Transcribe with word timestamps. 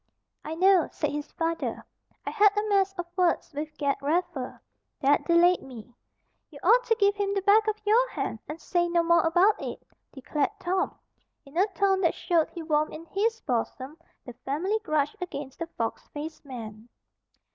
"I 0.43 0.55
know," 0.55 0.87
said 0.91 1.11
his 1.11 1.31
father. 1.33 1.85
"I 2.25 2.31
had 2.31 2.57
a 2.57 2.67
mess 2.69 2.91
of 2.97 3.05
words 3.15 3.53
with 3.53 3.77
Ged 3.77 3.97
Raffer. 4.01 4.59
That 4.99 5.25
delayed 5.25 5.61
me." 5.61 5.93
"You 6.49 6.57
ought 6.63 6.83
to 6.85 6.95
give 6.95 7.15
him 7.17 7.35
the 7.35 7.43
back 7.43 7.67
of 7.67 7.79
your 7.85 8.09
hand, 8.09 8.39
and 8.49 8.59
say 8.59 8.89
no 8.89 9.03
more 9.03 9.21
about 9.21 9.61
it," 9.61 9.85
declared 10.11 10.49
Tom, 10.59 10.97
in 11.45 11.55
a 11.55 11.67
tone 11.73 12.01
that 12.01 12.15
showed 12.15 12.49
he 12.49 12.63
warmed 12.63 12.95
in 12.95 13.05
his 13.11 13.41
bosom 13.41 13.95
the 14.25 14.33
family 14.43 14.79
grudge 14.83 15.15
against 15.21 15.59
the 15.59 15.67
fox 15.67 16.07
faced 16.07 16.45
man. 16.45 16.89